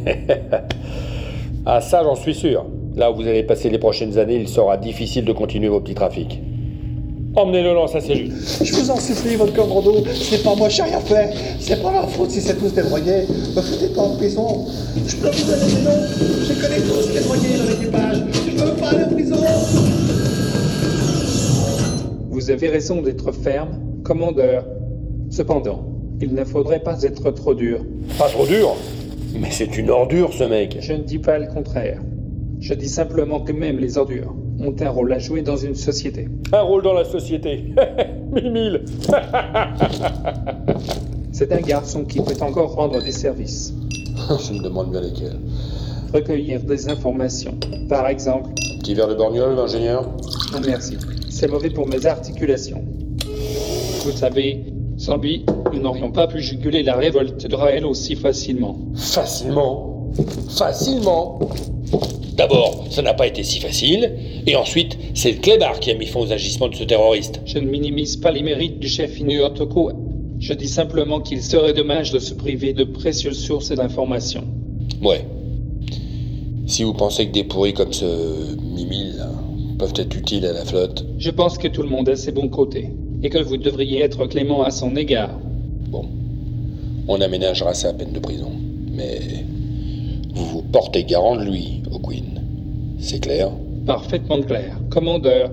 ah 1.70 1.82
ça, 1.82 2.02
j'en 2.02 2.16
suis 2.16 2.34
sûr. 2.34 2.66
Là 2.96 3.12
où 3.12 3.16
vous 3.16 3.28
allez 3.28 3.44
passer 3.44 3.70
les 3.70 3.78
prochaines 3.78 4.18
années, 4.18 4.38
il 4.38 4.48
sera 4.48 4.78
difficile 4.78 5.26
de 5.26 5.34
continuer 5.34 5.68
vos 5.68 5.82
petits 5.82 5.96
trafics. 5.96 6.42
Emmenez-le 7.36 7.74
dans 7.74 7.88
sa 7.88 8.00
cellule. 8.00 8.32
Je 8.64 8.74
vous 8.74 8.90
en 8.90 8.96
supplie, 8.96 9.36
votre 9.36 9.54
commando, 9.54 10.02
c'est 10.14 10.42
pas 10.44 10.56
moi, 10.56 10.70
j'ai 10.70 10.84
rien 10.84 11.02
fait. 11.02 11.30
C'est 11.60 11.84
pas 11.84 11.92
ma 11.92 12.08
faute 12.08 12.32
si 12.32 12.40
c'est 12.40 12.56
tous 12.56 12.74
des 12.74 12.84
drogués. 12.84 13.26
Me 13.54 13.62
foutez 13.62 13.94
pas 13.94 14.02
en 14.02 14.16
prison. 14.16 14.66
Je 15.06 15.16
peux 15.18 15.30
vous 15.30 15.52
donner 15.52 15.66
des 15.76 15.82
noms. 15.84 16.08
Je 16.48 16.54
connais 16.54 16.80
tous 16.80 17.14
les 17.14 17.20
drogués 17.20 17.58
dans 17.58 17.70
l'équipage. 17.70 18.18
Je 18.32 18.64
veux 18.64 18.74
pas 18.76 18.88
aller 18.88 19.04
en 19.04 19.10
prison. 19.10 19.36
Vous 22.30 22.50
avez 22.50 22.70
raison 22.70 23.02
d'être 23.02 23.34
ferme, 23.34 23.78
commandeur. 24.06 24.66
Cependant, 25.30 25.84
il 26.22 26.34
ne 26.34 26.46
faudrait 26.46 26.80
pas 26.80 27.04
être 27.04 27.30
trop 27.32 27.54
dur. 27.54 27.82
Pas 28.18 28.30
trop 28.30 28.46
dur? 28.46 28.78
Mais 29.40 29.52
c'est 29.52 29.78
une 29.78 29.90
ordure, 29.90 30.34
ce 30.34 30.44
mec. 30.44 30.78
Je 30.80 30.94
ne 30.94 31.04
dis 31.04 31.20
pas 31.20 31.38
le 31.38 31.48
contraire. 31.48 32.02
Je 32.60 32.74
dis 32.74 32.90
simplement 32.90 33.40
que 33.42 33.52
même 33.52 33.78
les 33.78 33.98
ordures 33.98 34.34
ont 34.60 34.76
un 34.80 34.90
rôle 34.90 35.14
à 35.14 35.20
jouer 35.20 35.44
dans 35.44 35.58
une 35.58 35.76
société. 35.76 36.28
Un 36.52 36.62
rôle 36.62 36.82
dans 36.82 36.94
la 36.94 37.06
société. 37.06 37.66
Mimile. 38.32 38.84
C'est 41.32 41.52
un 41.52 41.62
garçon 41.62 42.04
qui 42.04 42.20
peut 42.20 42.34
encore 42.42 42.74
rendre 42.74 43.04
des 43.04 43.12
services. 43.12 43.74
Je 44.48 44.54
me 44.54 44.64
demande 44.64 44.90
bien 44.90 45.02
lesquels. 45.02 45.40
Recueillir 46.14 46.62
des 46.64 46.90
informations. 46.90 47.56
Par 47.90 48.08
exemple. 48.08 48.50
Petit 48.80 48.96
verre 48.96 49.10
de 49.10 49.16
borgnole, 49.16 49.56
l'ingénieur? 49.56 50.10
Non, 50.52 50.62
merci. 50.66 50.98
C'est 51.30 51.48
mauvais 51.48 51.70
pour 51.70 51.88
mes 51.88 52.08
articulations. 52.08 52.84
Vous 54.04 54.12
savez, 54.12 54.64
sans 55.08 55.16
lui, 55.16 55.46
nous 55.72 55.80
n'aurions 55.80 56.12
pas 56.12 56.28
pu 56.28 56.42
juguler 56.42 56.84
la 56.84 56.98
révolte 56.98 57.48
de 57.48 57.56
Raël 57.56 57.86
aussi 57.86 58.18
facilement. 58.18 58.78
Facilement 58.94 60.12
Facilement 60.50 61.40
D'abord, 62.36 62.84
ça 62.90 63.02
n'a 63.02 63.14
pas 63.14 63.26
été 63.26 63.42
si 63.42 63.62
facile, 63.62 64.12
et 64.46 64.58
ensuite, 64.58 64.98
c'est 65.14 65.32
le 65.32 65.38
clébard 65.38 65.80
qui 65.80 65.92
a 65.92 65.94
mis 65.94 66.08
fin 66.08 66.20
aux 66.20 66.34
agissements 66.34 66.68
de 66.68 66.76
ce 66.76 66.84
terroriste. 66.84 67.40
Je 67.46 67.58
ne 67.58 67.70
minimise 67.70 68.18
pas 68.18 68.32
les 68.32 68.44
mérites 68.44 68.80
du 68.80 68.90
chef 68.90 69.18
Inuotoko. 69.18 69.94
Je 70.40 70.54
dis 70.54 70.68
simplement 70.68 71.22
qu'il 71.22 71.42
serait 71.42 71.74
dommage 71.74 72.12
de 72.12 72.20
se 72.20 72.34
priver 72.34 72.74
de 72.74 72.84
précieuses 72.84 73.40
sources 73.40 73.72
d'informations. 73.72 74.44
Ouais. 75.02 75.26
Si 76.66 76.84
vous 76.84 76.94
pensez 76.94 77.28
que 77.28 77.32
des 77.32 77.46
pourris 77.46 77.74
comme 77.74 77.94
ce 77.94 78.58
Mimile 78.62 79.16
là, 79.18 79.30
peuvent 79.80 79.94
être 79.96 80.18
utiles 80.18 80.46
à 80.46 80.52
la 80.52 80.66
flotte. 80.66 81.06
Je 81.18 81.30
pense 81.30 81.58
que 81.58 81.70
tout 81.70 81.82
le 81.82 81.90
monde 81.90 82.10
a 82.10 82.18
ses 82.18 82.34
bons 82.34 82.50
côtés, 82.50 82.90
et 83.24 83.30
que 83.30 83.40
vous 83.40 83.58
devriez 83.58 84.04
être 84.04 84.26
clément 84.28 84.64
à 84.64 84.72
son 84.72 84.96
égard. 84.96 85.32
Bon. 85.90 86.06
On 87.08 87.22
aménagera 87.22 87.72
à 87.72 87.94
peine 87.94 88.12
de 88.12 88.20
prison. 88.20 88.52
Mais 88.92 89.46
vous 90.34 90.46
vous 90.46 90.62
portez 90.62 91.04
garant 91.04 91.36
de 91.36 91.44
lui, 91.44 91.84
O'Quinn. 91.92 92.42
C'est 93.00 93.20
clair? 93.20 93.50
Parfaitement 93.86 94.42
clair. 94.42 94.78
Commandeur, 94.90 95.52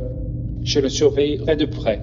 je 0.64 0.80
le 0.80 0.88
surveillerai 0.88 1.56
de 1.56 1.66
près. 1.66 2.00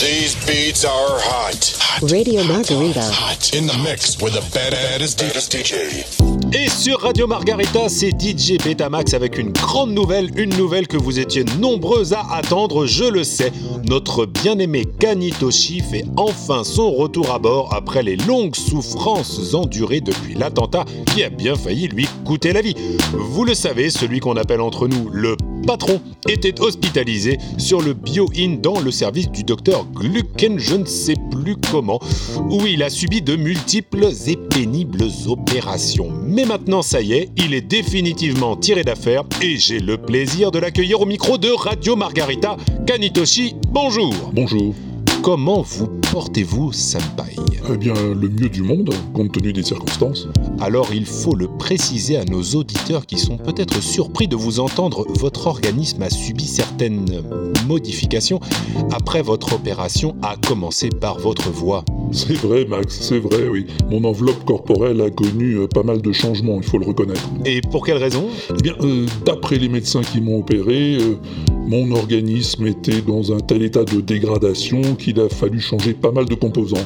These 0.00 0.36
beats 0.46 0.84
are 0.84 1.18
hot. 1.20 1.74
Radio 2.02 2.44
Margarita. 2.44 3.00
Hot. 3.00 3.52
In 3.52 3.66
the 3.66 3.76
mix 3.82 4.16
with 4.22 4.34
the 4.34 4.44
baddest 4.54 5.18
DJ. 5.18 6.37
Et 6.52 6.68
sur 6.70 7.00
Radio 7.00 7.26
Margarita, 7.26 7.90
c'est 7.90 8.10
DJ 8.10 8.56
Betamax 8.64 9.12
avec 9.12 9.36
une 9.36 9.52
grande 9.52 9.90
nouvelle, 9.90 10.30
une 10.38 10.56
nouvelle 10.56 10.88
que 10.88 10.96
vous 10.96 11.18
étiez 11.18 11.44
nombreux 11.60 12.14
à 12.14 12.36
attendre, 12.36 12.86
je 12.86 13.04
le 13.04 13.22
sais. 13.22 13.52
Notre 13.86 14.24
bien-aimé 14.24 14.86
Kanitoshi 14.98 15.80
fait 15.80 16.06
enfin 16.16 16.64
son 16.64 16.90
retour 16.90 17.32
à 17.32 17.38
bord 17.38 17.74
après 17.74 18.02
les 18.02 18.16
longues 18.16 18.56
souffrances 18.56 19.52
endurées 19.52 20.00
depuis 20.00 20.34
l'attentat 20.34 20.86
qui 21.12 21.22
a 21.22 21.28
bien 21.28 21.54
failli 21.54 21.86
lui 21.88 22.08
coûter 22.24 22.54
la 22.54 22.62
vie. 22.62 22.74
Vous 23.12 23.44
le 23.44 23.52
savez, 23.52 23.90
celui 23.90 24.20
qu'on 24.20 24.36
appelle 24.36 24.62
entre 24.62 24.88
nous 24.88 25.10
le 25.12 25.36
patron 25.66 26.00
était 26.28 26.60
hospitalisé 26.60 27.38
sur 27.56 27.80
le 27.80 27.94
Bio-In 27.94 28.56
dans 28.62 28.80
le 28.80 28.90
service 28.90 29.30
du 29.30 29.44
docteur 29.44 29.86
Glucken, 29.94 30.58
je 30.58 30.76
ne 30.76 30.84
sais 30.84 31.14
plus 31.30 31.56
comment, 31.70 32.00
où 32.50 32.66
il 32.66 32.82
a 32.82 32.90
subi 32.90 33.22
de 33.22 33.36
multiples 33.36 34.08
et 34.26 34.36
pénibles 34.36 35.04
opérations. 35.26 36.10
Mais 36.26 36.44
maintenant, 36.44 36.82
ça 36.82 37.00
y 37.00 37.12
est, 37.12 37.30
il 37.36 37.54
est 37.54 37.60
définitivement 37.60 38.56
tiré 38.56 38.82
d'affaire 38.82 39.24
et 39.42 39.56
j'ai 39.56 39.80
le 39.80 39.98
plaisir 39.98 40.50
de 40.50 40.58
l'accueillir 40.58 41.00
au 41.00 41.06
micro 41.06 41.38
de 41.38 41.50
Radio 41.50 41.96
Margarita. 41.96 42.56
Kanitoshi, 42.86 43.54
bonjour 43.68 44.14
Bonjour. 44.32 44.74
Comment 45.22 45.62
vous 45.62 45.88
portez-vous, 46.12 46.72
Senpai 46.72 47.34
Eh 47.72 47.76
bien, 47.76 47.94
le 47.94 48.28
mieux 48.28 48.48
du 48.48 48.62
monde, 48.62 48.94
compte 49.12 49.32
tenu 49.32 49.52
des 49.52 49.62
circonstances. 49.62 50.28
Alors 50.60 50.92
il 50.92 51.06
faut 51.06 51.36
le 51.36 51.46
préciser 51.46 52.16
à 52.16 52.24
nos 52.24 52.42
auditeurs 52.42 53.06
qui 53.06 53.16
sont 53.16 53.36
peut-être 53.36 53.80
surpris 53.80 54.26
de 54.26 54.34
vous 54.34 54.58
entendre, 54.58 55.06
votre 55.18 55.46
organisme 55.46 56.02
a 56.02 56.10
subi 56.10 56.46
certaines 56.46 57.22
modifications 57.66 58.40
après 58.90 59.22
votre 59.22 59.54
opération, 59.54 60.16
à 60.22 60.34
commencer 60.36 60.88
par 60.88 61.18
votre 61.18 61.50
voix. 61.50 61.84
C'est 62.10 62.36
vrai, 62.38 62.64
Max, 62.64 62.98
c'est 63.00 63.18
vrai, 63.18 63.48
oui. 63.48 63.66
Mon 63.90 64.02
enveloppe 64.04 64.44
corporelle 64.44 65.00
a 65.00 65.10
connu 65.10 65.54
euh, 65.54 65.66
pas 65.68 65.82
mal 65.82 66.00
de 66.00 66.12
changements, 66.12 66.56
il 66.56 66.66
faut 66.66 66.78
le 66.78 66.86
reconnaître. 66.86 67.28
Et 67.44 67.60
pour 67.60 67.84
quelle 67.84 67.98
raison? 67.98 68.28
Eh 68.50 68.62
bien, 68.62 68.74
euh, 68.80 69.06
d'après 69.26 69.58
les 69.58 69.68
médecins 69.68 70.00
qui 70.00 70.20
m'ont 70.20 70.40
opéré, 70.40 70.96
euh, 70.96 71.16
mon 71.66 71.90
organisme 71.92 72.66
était 72.66 73.02
dans 73.02 73.32
un 73.32 73.40
tel 73.40 73.62
état 73.62 73.84
de 73.84 74.00
dégradation 74.00 74.80
qu'il 74.94 75.20
a 75.20 75.28
fallu 75.28 75.60
changer 75.60 75.92
pas 75.92 76.10
mal 76.10 76.24
de 76.24 76.34
composants. 76.34 76.76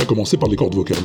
À 0.00 0.04
commencer 0.04 0.36
par 0.36 0.48
les 0.48 0.56
cordes 0.56 0.74
vocales. 0.74 0.98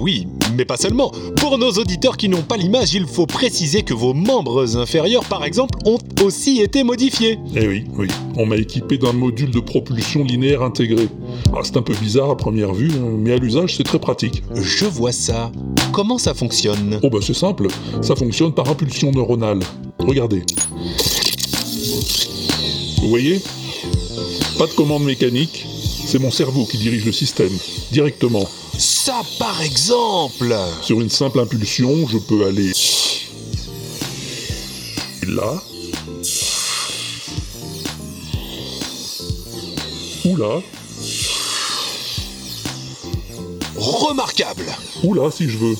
Oui, 0.00 0.28
mais 0.56 0.64
pas 0.64 0.76
seulement. 0.76 1.12
Pour 1.36 1.58
nos 1.58 1.70
auditeurs 1.72 2.16
qui 2.16 2.28
n'ont 2.28 2.42
pas 2.42 2.56
l'image, 2.56 2.94
il 2.94 3.06
faut 3.06 3.26
préciser 3.26 3.82
que 3.82 3.94
vos 3.94 4.14
membres 4.14 4.76
inférieurs, 4.76 5.24
par 5.24 5.44
exemple, 5.44 5.78
ont 5.84 5.98
aussi 6.24 6.60
été 6.60 6.82
modifiés. 6.82 7.38
Eh 7.54 7.66
oui, 7.68 7.84
oui. 7.96 8.08
On 8.36 8.46
m'a 8.46 8.56
équipé 8.56 8.98
d'un 8.98 9.12
module 9.12 9.50
de 9.50 9.60
propulsion 9.60 10.24
linéaire 10.24 10.62
intégré. 10.62 11.08
Ah, 11.54 11.60
c'est 11.62 11.76
un 11.76 11.82
peu 11.82 11.94
bizarre 11.94 12.30
à 12.30 12.36
première 12.36 12.72
vue, 12.72 12.90
hein, 12.92 13.16
mais 13.18 13.32
à 13.32 13.36
l'usage, 13.36 13.76
c'est 13.76 13.84
très 13.84 13.98
pratique. 13.98 14.42
Je 14.54 14.86
vois 14.86 15.12
ça. 15.12 15.52
Comment 15.92 16.18
ça 16.18 16.34
fonctionne? 16.34 16.98
Oh 17.02 17.10
bah 17.10 17.18
c'est 17.22 17.34
simple, 17.34 17.68
ça 18.02 18.16
fonctionne 18.16 18.52
par 18.52 18.68
impulsion 18.68 19.12
neuronale. 19.12 19.60
Regardez. 19.98 20.42
Vous 23.00 23.08
voyez? 23.08 23.40
Pas 24.58 24.66
de 24.66 24.72
commande 24.72 25.04
mécanique, 25.04 25.66
c'est 26.06 26.18
mon 26.20 26.30
cerveau 26.30 26.64
qui 26.64 26.78
dirige 26.78 27.04
le 27.04 27.12
système, 27.12 27.52
directement. 27.90 28.48
Ça, 28.78 29.22
par 29.38 29.60
exemple 29.62 30.54
Sur 30.82 31.00
une 31.00 31.10
simple 31.10 31.40
impulsion, 31.40 32.06
je 32.06 32.18
peux 32.18 32.46
aller 32.46 32.72
là, 35.26 35.62
ou 40.24 40.36
là, 40.36 40.62
Remarquable 43.76 44.64
ou 45.04 45.14
là 45.14 45.30
si 45.30 45.48
je 45.48 45.58
veux. 45.58 45.76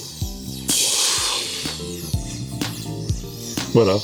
Voilà. 3.73 3.99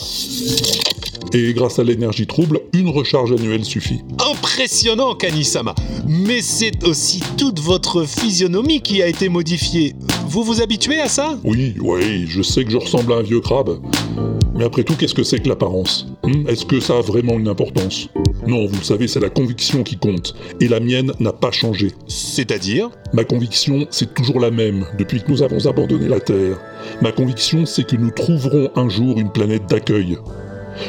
Et 1.35 1.55
grâce 1.55 1.79
à 1.79 1.85
l'énergie 1.85 2.27
trouble, 2.27 2.61
une 2.75 2.91
recharge 2.91 3.33
annuelle 3.33 3.65
suffit. 3.65 4.03
Impressionnant, 4.31 5.15
Kanisama. 5.15 5.75
Mais 6.07 6.43
c'est 6.43 6.85
aussi 6.85 7.23
toute 7.39 7.59
votre 7.59 8.05
physionomie 8.05 8.83
qui 8.83 9.01
a 9.03 9.07
été 9.07 9.31
modifiée. 9.31 9.95
Vous 10.27 10.45
vous 10.45 10.61
habituez 10.61 11.01
à 11.01 11.09
ça? 11.09 11.39
Oui, 11.43 11.75
oui, 11.81 12.27
je 12.27 12.43
sais 12.43 12.65
que 12.65 12.71
je 12.71 12.77
ressemble 12.77 13.15
à 13.15 13.17
un 13.17 13.23
vieux 13.23 13.41
crabe. 13.41 13.81
Mais 14.55 14.65
après 14.65 14.85
tout, 14.85 14.95
qu'est-ce 14.95 15.15
que 15.15 15.23
c'est 15.23 15.39
que 15.39 15.49
l'apparence? 15.49 16.07
Hmm? 16.23 16.47
Est-ce 16.47 16.67
que 16.67 16.81
ça 16.81 16.99
a 16.99 17.01
vraiment 17.01 17.39
une 17.39 17.49
importance? 17.49 18.09
Non, 18.47 18.67
vous 18.67 18.77
le 18.77 18.85
savez, 18.85 19.09
c'est 19.09 19.21
la 19.21 19.31
conviction 19.31 19.83
qui 19.83 19.97
compte. 19.97 20.35
Et 20.61 20.69
la 20.69 20.81
mienne 20.81 21.13
n'a 21.19 21.33
pas 21.33 21.51
changé. 21.51 21.93
C'est-à-dire? 22.09 22.91
Ma 23.15 23.25
conviction, 23.25 23.87
c'est 23.91 24.13
toujours 24.13 24.39
la 24.39 24.51
même 24.51 24.87
depuis 24.99 25.23
que 25.23 25.31
nous 25.31 25.43
avons 25.43 25.67
abandonné 25.67 26.09
la 26.09 26.21
Terre. 26.21 26.59
Ma 27.01 27.13
conviction, 27.13 27.65
c'est 27.65 27.87
que 27.87 27.97
nous 27.97 28.11
trouverons 28.11 28.69
un 28.77 28.91
jour 28.91 29.19
une 29.19 29.33
planète 29.33 29.67
d'accueil. 29.71 30.19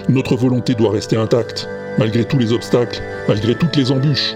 Notre 0.09 0.35
volonté 0.35 0.75
doit 0.75 0.91
rester 0.91 1.17
intacte, 1.17 1.67
malgré 1.97 2.25
tous 2.25 2.37
les 2.37 2.51
obstacles, 2.51 3.01
malgré 3.27 3.55
toutes 3.55 3.75
les 3.75 3.91
embûches. 3.91 4.33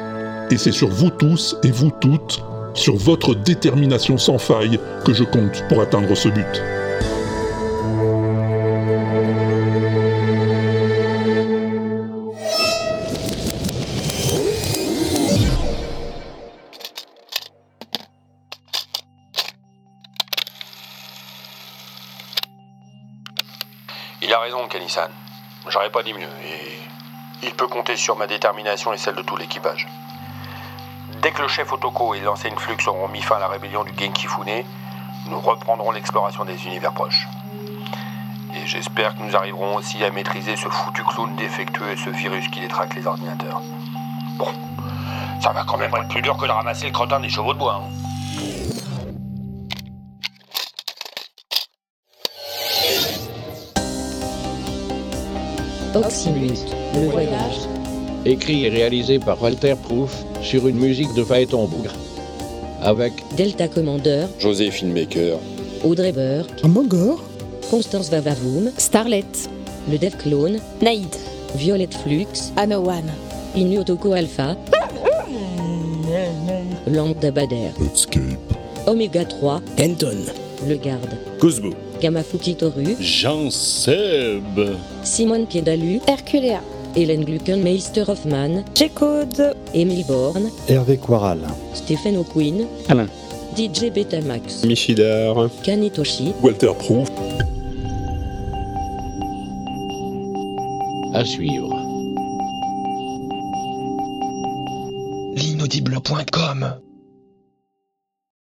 Et 0.52 0.58
c'est 0.58 0.72
sur 0.72 0.90
vous 0.90 1.10
tous 1.10 1.56
et 1.64 1.72
vous 1.72 1.92
toutes, 2.00 2.42
sur 2.74 2.96
votre 2.96 3.36
détermination 3.36 4.18
sans 4.18 4.38
faille, 4.38 4.80
que 5.06 5.14
je 5.14 5.24
compte 5.24 5.64
pour 5.68 5.82
atteindre 5.82 6.16
ce 6.16 6.30
but. 6.30 6.62
Il 24.22 24.34
a 24.34 24.40
raison, 24.40 24.68
Kanisan. 24.68 25.27
J'aurais 25.70 25.90
pas 25.90 26.04
dit 26.04 26.14
mieux. 26.14 26.30
Et 26.46 26.80
il 27.44 27.54
peut 27.54 27.68
compter 27.68 27.96
sur 27.98 28.16
ma 28.18 28.28
détermination 28.28 28.94
et 28.94 28.98
celle 28.98 29.16
de 29.16 29.22
tout 29.22 29.36
l'équipage. 29.36 29.88
Dès 31.22 31.32
que 31.32 31.42
le 31.42 31.48
chef 31.48 31.72
Otoko 31.74 32.14
et 32.14 32.20
l'enseigne 32.20 32.56
Flux 32.58 32.78
auront 32.88 33.08
mis 33.08 33.22
fin 33.22 33.36
à 33.36 33.40
la 33.40 33.48
rébellion 33.48 33.84
du 33.84 33.92
Genkifune, 33.98 34.64
nous 35.28 35.40
reprendrons 35.40 35.92
l'exploration 35.92 36.46
des 36.46 36.66
univers 36.68 36.94
proches. 36.94 37.28
Et 38.56 38.66
j'espère 38.66 39.16
que 39.16 39.22
nous 39.24 39.36
arriverons 39.36 39.76
aussi 39.76 40.04
à 40.04 40.12
maîtriser 40.12 40.56
ce 40.56 40.70
foutu 40.70 41.04
clown 41.04 41.36
défectueux 41.36 41.92
et 41.92 41.98
ce 41.98 42.10
virus 42.10 42.48
qui 42.50 42.60
détraque 42.62 42.96
les 42.96 43.06
ordinateurs. 43.06 43.62
Bon, 44.38 44.48
ça 45.42 45.52
va 45.52 45.64
quand 45.64 45.78
même 45.78 45.94
être 45.96 46.08
plus 46.08 46.22
dur 46.22 46.38
que 46.38 46.46
de 46.46 46.52
ramasser 46.52 46.86
le 46.88 46.92
crottin 46.92 47.20
des 47.20 47.30
chevaux 47.30 47.54
de 47.54 47.60
bois. 47.60 47.82
hein. 47.84 48.07
Oxymute, 55.96 56.76
le 56.96 57.10
voyage. 57.10 57.68
Écrit 58.26 58.66
et 58.66 58.70
réalisé 58.70 59.20
par 59.20 59.42
Walter 59.42 59.76
Proof 59.82 60.24
sur 60.42 60.68
une 60.68 60.78
musique 60.78 61.14
de 61.16 61.24
Phaéton 61.24 61.66
Bougre. 61.66 61.94
Avec 62.82 63.14
Delta 63.36 63.68
Commander, 63.68 64.26
José 64.40 64.70
Filmmaker. 64.70 65.40
Audrey 65.84 66.12
Burke, 66.12 66.64
Amangor, 66.64 67.24
Constance 67.70 68.10
Vavavoum, 68.10 68.72
Starlet, 68.78 69.24
le 69.90 69.98
Dev 69.98 70.16
Clone, 70.18 70.60
Naïd, 70.82 71.16
Violette 71.56 71.96
Flux, 71.96 72.52
Anowan, 72.58 73.06
Inu 73.56 73.80
Otoko 73.80 74.14
Alpha, 74.14 74.56
Lambda 76.88 77.32
Bader, 77.32 77.72
Oméga 78.86 79.26
3, 79.26 79.62
Kenton, 79.76 80.18
le 80.68 80.76
Garde, 80.76 81.18
Cosmo. 81.40 81.72
Gamafuki 82.02 82.56
Toru, 82.56 82.96
Jean-Seb. 83.00 84.78
Simone 85.04 85.46
Piedalu, 85.46 86.00
Herculea, 86.08 86.62
Hélène 86.96 87.26
Gluckenmeister 87.26 88.04
Hoffman, 88.08 88.64
J-Code, 88.76 89.56
Émile 89.74 90.06
Born, 90.06 90.50
Hervé 90.70 90.98
Quaral. 90.98 91.40
Stephen 91.74 92.18
O'Quinn, 92.18 92.66
Alain. 92.90 93.08
DJ 93.56 93.92
Betamax, 93.94 94.64
Michidar. 94.66 95.50
Kanitoshi, 95.64 96.34
Walter 96.42 96.74
Proof. 96.78 97.10
à 101.14 101.26
suivre. 101.26 101.74
L'inaudible.com 105.36 106.76